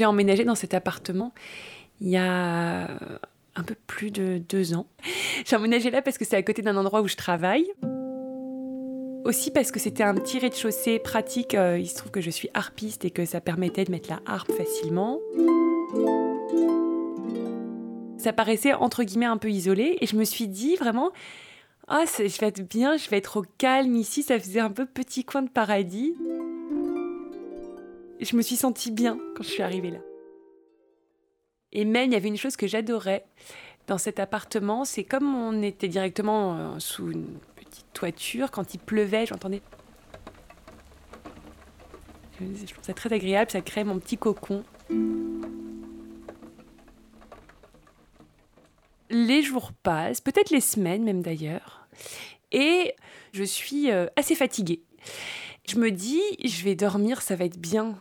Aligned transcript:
J'ai 0.00 0.06
emménagé 0.06 0.44
dans 0.44 0.54
cet 0.54 0.72
appartement 0.72 1.30
il 2.00 2.08
y 2.08 2.16
a 2.16 2.88
un 3.54 3.62
peu 3.62 3.74
plus 3.86 4.10
de 4.10 4.38
deux 4.38 4.72
ans. 4.72 4.86
J'ai 5.44 5.56
emménagé 5.56 5.90
là 5.90 6.00
parce 6.00 6.16
que 6.16 6.24
c'est 6.24 6.36
à 6.36 6.42
côté 6.42 6.62
d'un 6.62 6.78
endroit 6.78 7.02
où 7.02 7.06
je 7.06 7.16
travaille. 7.16 7.70
Aussi 9.26 9.50
parce 9.50 9.70
que 9.70 9.78
c'était 9.78 10.02
un 10.02 10.14
petit 10.14 10.38
rez-de-chaussée 10.38 11.00
pratique. 11.00 11.54
Euh, 11.54 11.78
il 11.78 11.86
se 11.86 11.96
trouve 11.96 12.10
que 12.10 12.22
je 12.22 12.30
suis 12.30 12.48
harpiste 12.54 13.04
et 13.04 13.10
que 13.10 13.26
ça 13.26 13.42
permettait 13.42 13.84
de 13.84 13.90
mettre 13.90 14.08
la 14.08 14.20
harpe 14.24 14.50
facilement. 14.52 15.18
Ça 18.16 18.32
paraissait 18.32 18.72
entre 18.72 19.02
guillemets 19.02 19.26
un 19.26 19.36
peu 19.36 19.50
isolé 19.50 19.98
et 20.00 20.06
je 20.06 20.16
me 20.16 20.24
suis 20.24 20.48
dit 20.48 20.76
vraiment 20.76 21.10
ah 21.88 22.04
je 22.06 22.40
vais 22.40 22.46
être 22.46 22.66
bien, 22.66 22.96
je 22.96 23.10
vais 23.10 23.18
être 23.18 23.36
au 23.36 23.44
calme 23.58 23.96
ici. 23.96 24.22
Ça 24.22 24.40
faisait 24.40 24.60
un 24.60 24.70
peu 24.70 24.86
petit 24.86 25.24
coin 25.24 25.42
de 25.42 25.50
paradis. 25.50 26.14
Je 28.20 28.36
me 28.36 28.42
suis 28.42 28.56
sentie 28.56 28.90
bien 28.90 29.18
quand 29.36 29.42
je 29.42 29.48
suis 29.48 29.62
arrivée 29.62 29.90
là. 29.90 29.98
Et 31.72 31.84
même, 31.84 32.10
il 32.10 32.14
y 32.14 32.16
avait 32.16 32.28
une 32.28 32.36
chose 32.36 32.56
que 32.56 32.66
j'adorais 32.66 33.24
dans 33.86 33.98
cet 33.98 34.20
appartement, 34.20 34.84
c'est 34.84 35.04
comme 35.04 35.34
on 35.34 35.62
était 35.62 35.88
directement 35.88 36.56
euh, 36.56 36.78
sous 36.78 37.10
une 37.10 37.38
petite 37.56 37.92
toiture, 37.92 38.50
quand 38.50 38.74
il 38.74 38.78
pleuvait, 38.78 39.26
j'entendais. 39.26 39.62
Je 42.40 42.72
trouve 42.72 42.84
ça 42.84 42.94
très 42.94 43.12
agréable, 43.12 43.50
ça 43.50 43.60
crée 43.60 43.84
mon 43.84 43.98
petit 43.98 44.16
cocon. 44.16 44.64
Les 49.10 49.42
jours 49.42 49.72
passent, 49.82 50.20
peut-être 50.20 50.50
les 50.50 50.60
semaines 50.60 51.02
même 51.02 51.20
d'ailleurs, 51.20 51.88
et 52.52 52.94
je 53.32 53.42
suis 53.42 53.90
euh, 53.90 54.06
assez 54.14 54.36
fatiguée. 54.36 54.82
Je 55.68 55.76
me 55.78 55.90
dis, 55.90 56.22
je 56.44 56.64
vais 56.64 56.76
dormir, 56.76 57.22
ça 57.22 57.34
va 57.36 57.44
être 57.44 57.58
bien. 57.58 58.00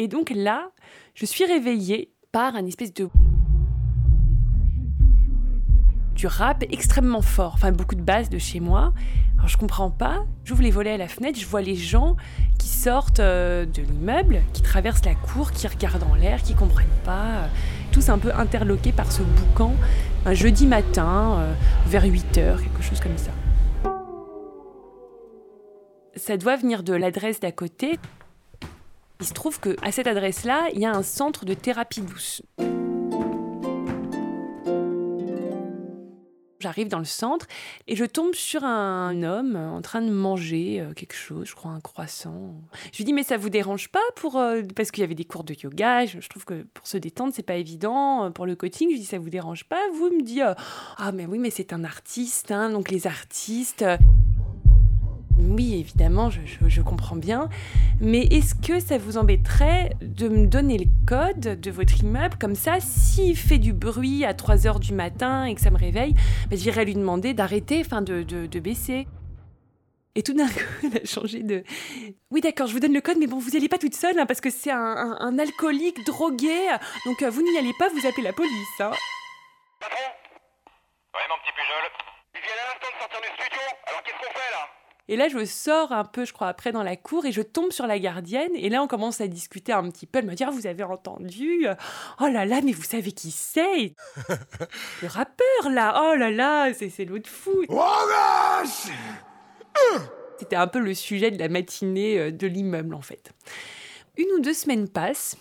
Et 0.00 0.08
donc 0.08 0.32
là, 0.34 0.70
je 1.12 1.26
suis 1.26 1.44
réveillée 1.44 2.10
par 2.32 2.56
un 2.56 2.64
espèce 2.64 2.94
de 2.94 3.10
du 6.14 6.26
rap 6.26 6.64
extrêmement 6.70 7.20
fort, 7.20 7.52
enfin 7.54 7.70
beaucoup 7.70 7.94
de 7.94 8.00
basses 8.00 8.30
de 8.30 8.38
chez 8.38 8.60
moi. 8.60 8.94
Alors 9.36 9.48
je 9.48 9.58
comprends 9.58 9.90
pas, 9.90 10.24
j'ouvre 10.44 10.62
les 10.62 10.70
volets 10.70 10.92
à 10.92 10.96
la 10.96 11.06
fenêtre, 11.06 11.38
je 11.38 11.44
vois 11.44 11.60
les 11.60 11.76
gens 11.76 12.16
qui 12.58 12.68
sortent 12.68 13.20
euh, 13.20 13.66
de 13.66 13.82
l'immeuble, 13.82 14.40
qui 14.54 14.62
traversent 14.62 15.04
la 15.04 15.14
cour, 15.14 15.52
qui 15.52 15.68
regardent 15.68 16.04
en 16.04 16.14
l'air, 16.14 16.42
qui 16.42 16.54
comprennent 16.54 16.88
pas, 17.04 17.50
tous 17.92 18.08
un 18.08 18.16
peu 18.16 18.32
interloqués 18.34 18.92
par 18.92 19.12
ce 19.12 19.20
boucan, 19.20 19.74
un 20.24 20.32
jeudi 20.32 20.66
matin, 20.66 21.40
euh, 21.40 21.52
vers 21.88 22.04
8 22.04 22.38
heures, 22.38 22.62
quelque 22.62 22.82
chose 22.82 23.00
comme 23.00 23.18
ça. 23.18 23.32
Ça 26.16 26.38
doit 26.38 26.56
venir 26.56 26.82
de 26.84 26.94
l'adresse 26.94 27.40
d'à 27.40 27.52
côté. 27.52 27.98
Il 29.20 29.26
se 29.26 29.34
trouve 29.34 29.60
qu'à 29.60 29.92
cette 29.92 30.06
adresse-là, 30.06 30.68
il 30.72 30.80
y 30.80 30.86
a 30.86 30.92
un 30.92 31.02
centre 31.02 31.44
de 31.44 31.52
thérapie 31.52 32.00
douce. 32.00 32.42
J'arrive 36.60 36.88
dans 36.88 36.98
le 36.98 37.06
centre 37.06 37.46
et 37.86 37.96
je 37.96 38.04
tombe 38.04 38.34
sur 38.34 38.64
un 38.64 39.22
homme 39.22 39.56
en 39.56 39.80
train 39.80 40.02
de 40.02 40.10
manger 40.10 40.80
euh, 40.80 40.92
quelque 40.92 41.14
chose, 41.14 41.48
je 41.48 41.54
crois 41.54 41.70
un 41.70 41.80
croissant. 41.80 42.54
Je 42.92 42.98
lui 42.98 43.04
dis 43.04 43.14
mais 43.14 43.22
ça 43.22 43.38
vous 43.38 43.48
dérange 43.48 43.88
pas 43.88 44.02
pour 44.14 44.36
euh, 44.36 44.60
parce 44.76 44.90
qu'il 44.90 45.00
y 45.00 45.04
avait 45.04 45.14
des 45.14 45.24
cours 45.24 45.42
de 45.42 45.54
yoga, 45.54 46.04
je, 46.04 46.18
trouve 46.28 46.44
que 46.44 46.66
pour 46.74 46.86
se 46.86 46.98
détendre 46.98 47.32
c'est 47.34 47.42
pas 47.42 47.56
évident 47.56 48.26
euh, 48.26 48.30
pour 48.30 48.44
le 48.44 48.56
coaching. 48.56 48.88
Je 48.88 48.92
lui 48.92 49.00
dis 49.00 49.06
ça 49.06 49.18
vous 49.18 49.30
dérange 49.30 49.64
pas? 49.64 49.80
Vous 49.94 50.10
me 50.10 50.22
dit 50.22 50.42
ah 50.42 51.12
mais 51.12 51.24
oui 51.24 51.38
mais 51.38 51.50
c'est 51.50 51.72
un 51.72 51.82
artiste 51.82 52.50
hein, 52.50 52.68
donc 52.68 52.90
les 52.90 53.06
artistes 53.06 53.82
oui, 55.48 55.80
évidemment, 55.80 56.30
je, 56.30 56.80
comprends 56.82 57.16
bien. 57.16 57.48
Mais 58.00 58.22
est-ce 58.26 58.54
que 58.54 58.80
ça 58.80 58.98
vous 58.98 59.16
embêterait 59.16 59.90
de 60.00 60.28
me 60.28 60.46
donner 60.46 60.78
le 60.78 60.86
code 61.06 61.60
de 61.60 61.70
votre 61.70 62.00
immeuble? 62.00 62.36
Comme 62.38 62.54
ça, 62.54 62.80
s'il 62.80 63.36
fait 63.36 63.58
du 63.58 63.72
bruit 63.72 64.24
à 64.24 64.34
3 64.34 64.66
heures 64.66 64.80
du 64.80 64.92
matin 64.92 65.44
et 65.44 65.54
que 65.54 65.60
ça 65.60 65.70
me 65.70 65.78
réveille, 65.78 66.14
bah, 66.50 66.56
j'irai 66.56 66.84
lui 66.84 66.94
demander 66.94 67.34
d'arrêter, 67.34 67.82
enfin 67.84 68.02
de, 68.02 68.58
baisser. 68.60 69.06
Et 70.14 70.22
tout 70.22 70.34
d'un 70.34 70.48
coup, 70.48 70.58
elle 70.84 71.02
a 71.02 71.04
changé 71.04 71.42
de. 71.42 71.64
Oui, 72.30 72.40
d'accord, 72.40 72.66
je 72.66 72.72
vous 72.72 72.80
donne 72.80 72.94
le 72.94 73.00
code, 73.00 73.18
mais 73.18 73.26
bon, 73.26 73.38
vous 73.38 73.50
n'y 73.50 73.56
allez 73.56 73.68
pas 73.68 73.78
toute 73.78 73.94
seule, 73.94 74.18
hein, 74.18 74.26
parce 74.26 74.40
que 74.40 74.50
c'est 74.50 74.72
un, 74.72 75.38
alcoolique 75.38 76.04
drogué. 76.04 76.58
Donc, 77.06 77.22
euh, 77.22 77.30
vous 77.30 77.42
n'y 77.42 77.58
allez 77.58 77.72
pas, 77.78 77.88
vous 77.88 78.06
appelez 78.06 78.24
la 78.24 78.32
police. 78.32 78.80
Hein. 78.80 78.92
Patron 79.80 80.10
Ouais, 81.14 81.26
mon 81.28 81.36
petit 81.42 81.52
Pujol. 81.52 82.10
Il 82.34 82.40
vient 82.40 82.52
à 82.52 82.72
l'instant 82.72 82.90
de 82.94 83.00
sortir 83.00 83.20
du 83.20 83.26
studio, 83.34 83.60
alors 83.86 84.02
qu'est-ce 84.04 84.18
qu'on 84.18 84.32
fait 84.32 84.50
là 84.52 84.68
et 85.10 85.16
là, 85.16 85.26
je 85.26 85.44
sors 85.44 85.90
un 85.90 86.04
peu, 86.04 86.24
je 86.24 86.32
crois, 86.32 86.46
après 86.46 86.70
dans 86.70 86.84
la 86.84 86.94
cour 86.94 87.26
et 87.26 87.32
je 87.32 87.42
tombe 87.42 87.72
sur 87.72 87.88
la 87.88 87.98
gardienne. 87.98 88.52
Et 88.54 88.68
là, 88.68 88.80
on 88.80 88.86
commence 88.86 89.20
à 89.20 89.26
discuter 89.26 89.72
un 89.72 89.90
petit 89.90 90.06
peu. 90.06 90.20
Elle 90.20 90.26
me 90.26 90.34
dit 90.34 90.44
ah, 90.44 90.50
Vous 90.52 90.68
avez 90.68 90.84
entendu? 90.84 91.66
Oh 92.20 92.28
là 92.28 92.46
là, 92.46 92.60
mais 92.62 92.70
vous 92.70 92.84
savez 92.84 93.10
qui 93.10 93.32
c'est? 93.32 93.96
Le 95.02 95.08
rappeur, 95.08 95.70
là 95.72 96.00
Oh 96.06 96.14
là 96.14 96.30
là, 96.30 96.72
c'est 96.72 97.04
l'autre 97.06 97.28
fou 97.28 97.50
C'était 100.38 100.54
un 100.54 100.68
peu 100.68 100.78
le 100.78 100.94
sujet 100.94 101.32
de 101.32 101.40
la 101.40 101.48
matinée 101.48 102.16
euh, 102.16 102.30
de 102.30 102.46
l'immeuble, 102.46 102.94
en 102.94 103.02
fait. 103.02 103.32
Une 104.16 104.28
ou 104.36 104.40
deux 104.40 104.54
semaines 104.54 104.88
passent. 104.88 105.36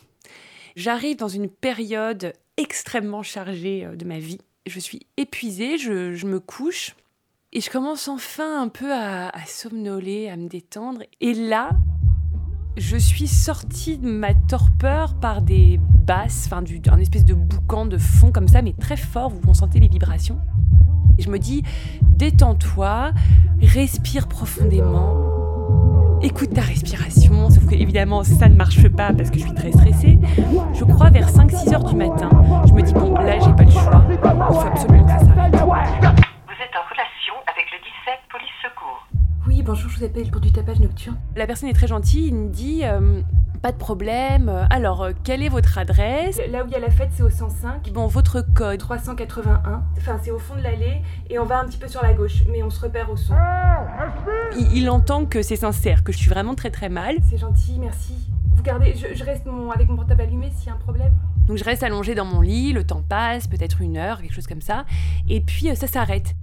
J'arrive 0.76 1.18
dans 1.18 1.28
une 1.28 1.48
période 1.48 2.34
extrêmement 2.58 3.22
chargée 3.22 3.86
euh, 3.86 3.96
de 3.96 4.06
ma 4.06 4.18
vie. 4.18 4.40
Je 4.66 4.80
suis 4.80 5.06
épuisée, 5.18 5.78
je, 5.78 6.16
je 6.16 6.26
me 6.26 6.40
couche. 6.40 6.96
Et 7.52 7.62
je 7.62 7.72
commence 7.72 8.08
enfin 8.08 8.62
un 8.62 8.68
peu 8.68 8.94
à, 8.94 9.32
somnoler, 9.48 10.30
à 10.30 10.38
me 10.38 10.48
détendre. 10.48 11.02
Et 11.20 11.34
là, 11.34 11.72
je 12.78 12.96
suis 12.96 13.28
sortie 13.28 13.98
de 13.98 14.08
ma 14.08 14.36
torpeur 14.36 15.16
par 15.16 15.42
des 15.42 15.80
basses, 16.06 16.46
enfin 16.46 16.64
un 16.92 17.00
espèce 17.00 17.26
de 17.26 17.34
boucan 17.34 17.88
de 17.88 17.98
fond 17.98 18.32
comme 18.32 18.48
ça, 18.48 18.62
mais 18.62 18.74
très 18.74 18.98
fort, 18.98 19.32
vous 19.32 19.54
sentez 19.56 19.80
les 19.80 19.88
vibrations. 19.88 20.38
Et 21.18 21.24
je 21.24 21.30
me 21.32 21.40
dis, 21.40 21.64
détends-toi, 22.04 23.14
respire 23.64 24.28
profondément, 24.28 26.20
écoute 26.22 26.54
ta 26.54 26.62
respiration, 26.62 27.50
sauf 27.50 27.66
que 27.66 27.76
évidemment 27.76 28.24
ça 28.24 28.48
ne 28.48 28.56
marche 28.56 28.88
pas 28.90 29.12
parce 29.12 29.32
que 29.32 29.40
je 29.40 29.46
suis 29.46 29.54
très 29.56 29.72
stressée. 29.72 30.20
Je 30.74 30.84
crois 30.84 31.10
vers 31.10 31.30
5-6 31.32 31.74
heures 31.74 31.84
du 31.84 31.96
matin, 31.96 32.30
je 32.68 32.74
me 32.74 32.84
dis, 32.84 32.94
bon 32.94 33.16
là 33.16 33.29
pour 40.26 40.42
du 40.42 40.52
tapage 40.52 40.80
nocturne. 40.80 41.18
La 41.36 41.48
personne 41.48 41.70
est 41.70 41.74
très 41.74 41.88
gentille, 41.88 42.28
il 42.28 42.36
me 42.36 42.50
dit 42.50 42.82
euh, 42.84 43.22
pas 43.62 43.72
de 43.72 43.78
problème. 43.78 44.68
Alors, 44.70 45.04
euh, 45.04 45.12
quelle 45.24 45.44
est 45.44 45.50
votre 45.50 45.78
adresse? 45.78 46.40
Là 46.50 46.64
où 46.64 46.68
il 46.68 46.72
y 46.72 46.76
a 46.76 46.80
la 46.80 46.90
fête, 46.90 47.10
c'est 47.12 47.24
au 47.24 47.30
105. 47.30 47.92
Bon, 47.92 48.08
votre 48.08 48.42
code 48.54 48.80
381. 48.80 49.84
Enfin, 49.98 50.18
c'est 50.24 50.32
au 50.32 50.40
fond 50.40 50.56
de 50.56 50.62
l'allée 50.62 51.02
et 51.30 51.40
on 51.40 51.46
va 51.46 51.60
un 51.60 51.66
petit 51.66 51.78
peu 51.78 51.88
sur 51.88 52.02
la 52.02 52.14
gauche, 52.14 52.44
mais 52.50 52.64
on 52.64 52.70
se 52.70 52.80
repère 52.80 53.10
au 53.10 53.18
son. 53.18 53.34
Il, 54.74 54.90
entend 54.90 55.26
que 55.26 55.42
c'est 55.42 55.58
sincère, 55.58 56.04
que 56.04 56.12
je 56.12 56.18
suis 56.18 56.30
vraiment 56.30 56.56
très 56.56 56.72
très 56.72 56.90
mal. 56.90 57.18
C'est 57.30 57.38
gentil, 57.38 57.78
merci. 57.80 58.14
Vous 58.52 58.64
gardez, 58.64 58.94
je, 58.96 59.24
reste 59.24 59.46
avec 59.74 59.90
mon 59.90 59.96
portable 59.96 60.22
allumé 60.22 60.50
s'il 60.52 60.68
y 60.68 60.70
a 60.70 60.74
un 60.74 60.78
problème. 60.78 61.14
Donc 61.48 61.58
je 61.58 61.64
reste 61.64 61.84
allongée 61.84 62.16
dans 62.16 62.26
mon 62.26 62.42
lit, 62.42 62.74
le 62.74 62.84
temps 62.84 63.04
passe, 63.08 63.48
peut-être 63.48 63.82
une 63.82 63.98
heure, 63.98 64.22
quelque 64.22 64.34
chose 64.34 64.48
comme 64.48 64.62
ça, 64.62 64.86
et 65.28 65.42
puis 65.42 65.70
euh, 65.70 65.76
ça 65.76 65.88
s'arrête. 65.88 66.36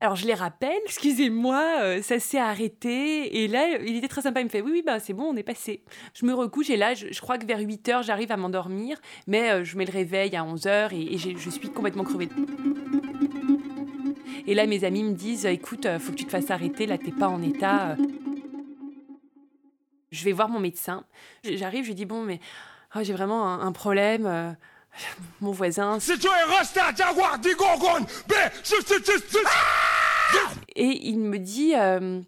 Alors 0.00 0.14
je 0.16 0.26
les 0.26 0.34
rappelle, 0.34 0.78
excusez-moi, 0.84 1.80
euh, 1.80 2.02
ça 2.02 2.18
s'est 2.18 2.38
arrêté. 2.38 3.42
Et 3.42 3.48
là, 3.48 3.78
il 3.78 3.96
était 3.96 4.08
très 4.08 4.22
sympa, 4.22 4.40
il 4.40 4.44
me 4.44 4.48
fait 4.48 4.60
oui, 4.60 4.70
oui, 4.72 4.82
bah, 4.84 5.00
c'est 5.00 5.12
bon, 5.12 5.24
on 5.24 5.36
est 5.36 5.42
passé. 5.42 5.82
Je 6.14 6.26
me 6.26 6.34
recouche 6.34 6.70
et 6.70 6.76
là, 6.76 6.94
je, 6.94 7.20
crois 7.20 7.38
que 7.38 7.46
vers 7.46 7.60
8 7.60 7.88
heures, 7.88 8.02
j'arrive 8.02 8.32
à 8.32 8.36
m'endormir, 8.36 8.98
mais 9.26 9.50
euh, 9.50 9.64
je 9.64 9.76
mets 9.76 9.86
le 9.86 9.92
réveil 9.92 10.36
à 10.36 10.44
11 10.44 10.66
heures 10.66 10.92
et, 10.92 11.16
je 11.16 11.50
suis 11.50 11.70
complètement 11.70 12.04
crevée. 12.04 12.28
Et 14.46 14.54
là, 14.54 14.66
mes 14.66 14.84
amis 14.84 15.02
me 15.02 15.14
disent 15.14 15.46
écoute, 15.46 15.88
faut 15.98 16.12
que 16.12 16.16
tu 16.16 16.24
te 16.24 16.30
fasses 16.30 16.50
arrêter, 16.50 16.86
là, 16.86 16.98
t'es 16.98 17.10
pas 17.10 17.28
en 17.28 17.42
état. 17.42 17.96
Je 20.12 20.24
vais 20.24 20.32
voir 20.32 20.48
mon 20.48 20.60
médecin. 20.60 21.04
J'arrive, 21.44 21.82
je 21.84 21.88
lui 21.88 21.94
dis 21.94 22.06
bon, 22.06 22.22
mais 22.22 22.40
oh, 22.94 23.00
j'ai 23.02 23.12
vraiment 23.12 23.52
un, 23.52 23.72
problème. 23.72 24.26
Euh, 24.26 24.52
mon 25.40 25.50
voisin. 25.50 25.98
C'est 26.00 26.18
toi, 26.18 26.32
Jaguar, 26.96 27.38
et 30.76 31.08
il 31.08 31.18
me 31.18 31.38
dit 31.38 31.74
euh, 31.74 32.20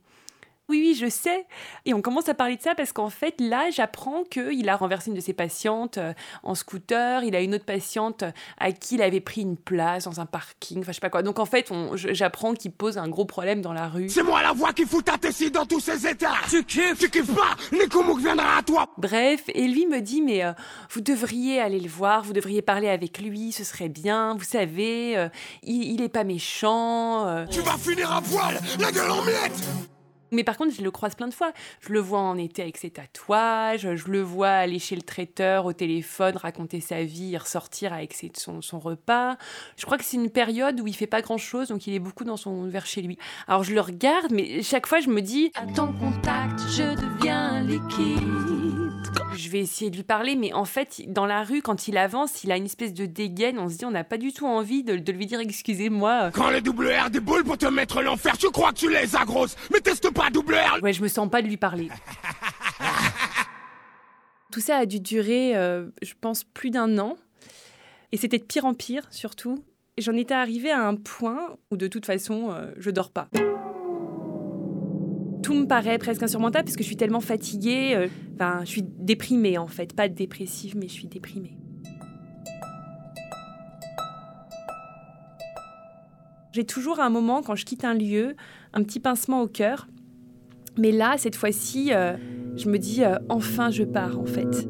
oui, 0.69 0.81
oui, 0.83 0.95
je 0.95 1.09
sais. 1.09 1.47
Et 1.87 1.95
on 1.95 2.03
commence 2.03 2.29
à 2.29 2.35
parler 2.35 2.57
de 2.57 2.63
ça 2.63 2.75
parce 2.75 2.93
qu'en 2.93 3.09
fait, 3.09 3.41
là, 3.41 3.71
j'apprends 3.71 4.23
qu'il 4.25 4.69
a 4.69 4.77
renversé 4.77 5.09
une 5.09 5.17
de 5.17 5.21
ses 5.21 5.33
patientes 5.33 5.97
euh, 5.97 6.13
en 6.43 6.55
scooter. 6.55 7.25
Il 7.25 7.35
a 7.35 7.41
une 7.41 7.55
autre 7.55 7.65
patiente 7.65 8.23
à 8.59 8.73
qui 8.73 8.97
il 8.97 9.03
avait 9.03 9.21
pris 9.21 9.41
une 9.41 9.57
place 9.57 10.05
dans 10.05 10.21
un 10.21 10.27
parking. 10.27 10.81
Enfin, 10.81 10.93
je 10.93 10.97
sais 10.97 11.01
pas 11.01 11.09
quoi. 11.09 11.23
Donc, 11.23 11.39
en 11.39 11.47
fait, 11.47 11.73
j'apprends 11.95 12.53
qu'il 12.53 12.73
pose 12.73 12.99
un 12.99 13.09
gros 13.09 13.25
problème 13.25 13.63
dans 13.63 13.73
la 13.73 13.89
rue. 13.89 14.11
C'est 14.11 14.23
moi 14.23 14.43
la 14.43 14.53
voix 14.53 14.75
qui 14.75 14.85
fout 14.85 15.07
ta 15.07 15.17
tessie 15.17 15.51
dans 15.51 15.65
tous 15.65 15.81
ces 15.81 16.07
états. 16.07 16.35
Tu 16.51 16.63
kiffes? 16.65 16.99
Tu 16.99 17.09
kiffes 17.09 17.35
pas? 17.35 17.57
Nikomouk 17.73 18.19
viendra 18.19 18.59
à 18.59 18.63
toi. 18.63 18.91
Bref, 18.99 19.45
et 19.49 19.67
lui 19.69 19.87
me 19.87 20.01
dit, 20.01 20.21
mais 20.21 20.45
euh, 20.45 20.53
vous 20.91 21.01
devriez 21.01 21.61
aller 21.61 21.81
le 21.81 21.89
voir, 21.89 22.23
vous 22.25 22.35
devriez 22.35 22.61
parler 22.61 22.89
avec 22.89 23.21
lui, 23.21 23.53
ce 23.53 23.65
serait 23.65 23.89
bien. 23.89 24.35
Vous 24.35 24.45
savez, 24.45 25.17
euh, 25.17 25.29
il, 25.63 25.93
il, 25.95 26.03
est 26.03 26.09
pas 26.11 26.25
méchant. 26.25 27.47
Tu 27.51 27.61
vas 27.61 27.79
finir 27.79 28.13
à 28.13 28.21
poil, 28.21 28.61
la 28.79 28.93
gueule 28.93 29.11
en 29.11 29.23
miettes 29.23 29.98
Mais 30.31 30.45
par 30.45 30.57
contre, 30.57 30.75
je 30.75 30.83
le 30.83 30.91
croise 30.91 31.15
plein 31.15 31.29
de 31.29 31.35
fois. 31.35 31.53
Je 31.81 31.93
le 31.93 32.01
vois 32.01 32.21
en 32.21 32.37
été 32.37 32.63
avec 32.63 32.77
ses 32.77 32.91
tatouages, 32.91 33.95
je 33.95 34.09
le 34.09 34.21
vois 34.21 34.49
aller 34.49 34.79
chez 34.79 34.97
le 34.97 35.03
traiteur 35.03 35.67
au 35.67 35.73
téléphone, 35.73 36.37
raconter 36.37 36.81
sa 36.81 37.03
vie, 37.03 37.37
ressortir 37.37 37.93
avec 37.93 38.17
son, 38.35 38.79
repas. 38.79 39.37
Je 39.77 39.85
crois 39.85 39.99
que 39.99 40.05
c'est 40.05 40.17
une 40.17 40.31
période 40.31 40.81
où 40.81 40.87
il 40.87 40.95
fait 40.95 41.07
pas 41.07 41.23
grand-chose, 41.23 41.69
donc 41.69 41.87
il 41.87 41.95
est 41.95 41.99
beaucoup 41.99 42.25
dans 42.25 42.37
son 42.37 42.65
verre 42.69 42.87
chez 42.87 43.03
lui. 43.03 43.19
Alors 43.47 43.65
je 43.65 43.75
le 43.75 43.81
regarde, 43.81 44.31
mais 44.31 44.63
chaque 44.63 44.87
fois 44.87 45.01
je 45.01 45.09
me 45.09 45.21
dis... 45.21 45.51
À 45.55 45.67
ton 45.73 45.93
contact, 45.93 46.61
je 46.71 46.95
deviens. 46.95 47.67
Je 49.39 49.51
vais 49.51 49.61
essayer 49.61 49.89
de 49.89 49.95
lui 49.97 50.03
parler, 50.03 50.35
mais 50.35 50.53
en 50.53 50.65
fait, 50.65 51.01
dans 51.07 51.25
la 51.25 51.45
rue, 51.45 51.63
quand 51.63 51.87
il 51.87 51.97
avance, 51.97 52.43
il 52.43 52.51
a 52.51 52.57
une 52.57 52.65
espèce 52.65 52.93
de 52.93 53.07
dégaine. 53.07 53.61
On 53.61 53.69
se 53.69 53.77
dit, 53.77 53.85
on 53.85 53.93
n'a 53.93 54.03
pas 54.03 54.19
du 54.19 54.33
tout 54.33 54.47
envie 54.47 54.83
de, 54.83 54.97
de 54.97 55.13
lui 55.13 55.27
dire 55.27 55.39
excusez-moi. 55.39 56.33
Quand 56.35 56.51
les 56.51 56.61
double 56.61 56.91
R 56.91 57.09
déboulent 57.09 57.45
pour 57.45 57.57
te 57.57 57.67
mettre 57.67 58.03
l'enfer, 58.03 58.37
tu 58.37 58.51
crois 58.51 58.73
que 58.73 58.79
tu 58.79 58.91
les 58.91 59.15
as 59.15 59.25
grosses 59.25 59.55
Mais 59.73 59.79
teste 59.81 60.13
pas 60.13 60.29
double 60.31 60.57
R 60.57 60.83
Ouais, 60.83 60.93
je 60.93 61.01
me 61.03 61.07
sens 61.07 61.31
pas 61.31 61.41
de 61.41 61.47
lui 61.47 61.57
parler. 61.57 61.89
Tout 64.51 64.61
ça 64.61 64.79
a 64.79 64.87
dû 64.87 64.99
durer, 64.99 65.57
euh, 65.57 65.87
je 66.03 66.15
pense, 66.21 66.43
plus 66.43 66.71
d'un 66.71 66.99
an. 66.99 67.17
Et 68.11 68.17
c'était 68.17 68.39
de 68.39 68.45
pire 68.45 68.65
en 68.65 68.75
pire, 68.75 69.07
surtout. 69.11 69.63
J'en 69.99 70.15
étais 70.15 70.35
arrivée 70.35 70.73
à 70.73 70.85
un 70.85 70.97
point 70.97 71.57
où, 71.71 71.77
de 71.77 71.87
toute 71.87 72.07
façon, 72.07 72.51
euh, 72.51 72.73
je 72.77 72.91
dors 72.91 73.13
pas 73.13 73.29
tout 75.49 75.55
me 75.55 75.65
paraît 75.65 75.97
presque 75.97 76.23
insurmontable 76.23 76.67
parce 76.67 76.77
que 76.77 76.83
je 76.83 76.89
suis 76.89 76.99
tellement 76.99 77.23
fatiguée. 77.23 77.95
Euh, 77.95 78.09
enfin, 78.35 78.61
je 78.65 78.69
suis 78.69 78.83
déprimée 78.83 79.57
en 79.57 79.67
fait, 79.67 79.97
pas 79.97 80.07
dépressive, 80.07 80.77
mais 80.77 80.89
je 80.89 80.93
suis 80.93 81.09
déprimée. 81.09 81.57
J'ai 86.53 86.65
toujours 86.65 87.01
un 87.01 87.09
moment 87.09 87.43
quand 87.43 87.55
je 87.55 87.65
quitte 87.65 87.87
un 87.87 87.95
lieu, 87.95 88.37
un 88.75 88.83
petit 88.83 89.01
pincement 89.01 89.41
au 89.41 89.49
cœur. 89.49 89.89
Mais 90.77 90.93
là, 90.93 91.15
cette 91.17 91.35
fois-ci, 91.35 91.95
euh, 91.95 92.19
je 92.57 92.69
me 92.69 92.77
dis 92.77 93.03
euh, 93.03 93.17
enfin 93.31 93.71
je 93.71 93.85
pars 93.85 94.19
en 94.21 94.27
fait. 94.27 94.69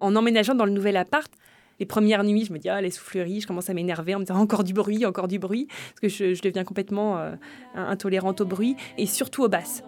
En 0.00 0.16
emménageant 0.16 0.54
dans 0.54 0.64
le 0.64 0.72
nouvel 0.72 0.96
appart, 0.96 1.30
les 1.78 1.86
premières 1.86 2.24
nuits, 2.24 2.44
je 2.44 2.52
me 2.52 2.58
dis, 2.58 2.68
ah, 2.68 2.80
les 2.80 2.90
souffleries, 2.90 3.40
je 3.40 3.46
commence 3.46 3.68
à 3.70 3.74
m'énerver 3.74 4.14
en 4.14 4.20
me 4.20 4.24
disant 4.24 4.38
encore 4.38 4.64
du 4.64 4.72
bruit, 4.72 5.04
encore 5.04 5.28
du 5.28 5.38
bruit, 5.38 5.66
parce 5.66 6.00
que 6.00 6.08
je, 6.08 6.40
deviens 6.40 6.64
complètement 6.64 7.18
euh, 7.18 7.34
intolérante 7.74 8.40
au 8.40 8.46
bruit 8.46 8.76
et 8.98 9.06
surtout 9.06 9.44
aux 9.44 9.48
basses. 9.48 9.82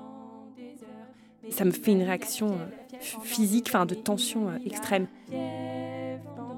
Ça 1.51 1.65
me 1.65 1.71
fait 1.71 1.93
une 1.93 2.03
réaction 2.03 2.53
euh, 2.53 2.99
physique, 3.23 3.67
enfin 3.69 3.87
de 3.87 3.95
tension 3.95 4.51
euh, 4.51 4.59
extrême. 4.67 5.07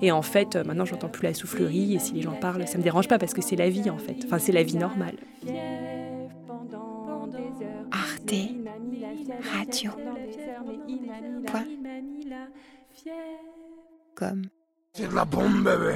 Et 0.02 0.10
en 0.10 0.22
fait, 0.22 0.56
maintenant, 0.56 0.86
j'entends 0.86 1.08
plus 1.08 1.24
la 1.24 1.34
soufflerie 1.34 1.94
et 1.94 1.98
si 1.98 2.14
les 2.14 2.22
gens 2.22 2.32
parlent, 2.32 2.66
ça 2.66 2.78
me 2.78 2.82
dérange 2.82 3.06
pas 3.06 3.18
parce 3.18 3.34
que 3.34 3.42
c'est 3.42 3.56
la 3.56 3.68
vie 3.68 3.90
en 3.90 3.98
fait. 3.98 4.16
Enfin, 4.24 4.38
c'est 4.38 4.52
la 4.52 4.62
vie 4.62 4.76
normale. 4.76 5.16
Arte 7.92 8.34
Radio. 9.42 9.90
Comme. 14.14 14.42
C'est 14.92 15.08
de 15.08 15.14
la 15.14 15.24
bombe, 15.24 15.62
bébé 15.62 15.94